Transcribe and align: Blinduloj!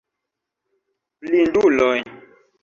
Blinduloj! 1.19 1.93